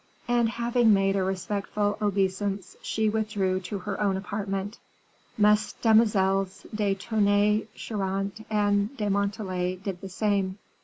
And 0.27 0.49
having 0.49 0.95
made 0.95 1.15
a 1.15 1.21
respectful 1.23 1.95
obeisance 2.01 2.75
she 2.81 3.07
withdrew 3.07 3.59
to 3.59 3.77
her 3.77 4.01
own 4.01 4.17
apartment; 4.17 4.79
Mesdemoiselles 5.37 6.65
de 6.73 6.95
Tonnay 6.95 7.67
Charente 7.75 8.43
and 8.49 8.97
de 8.97 9.11
Montalais 9.11 9.75
did 9.75 10.01
the 10.01 10.09
same. 10.09 10.57